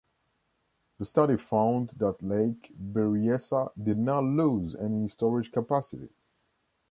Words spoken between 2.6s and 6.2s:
Berryessa did not lose any storage capacity.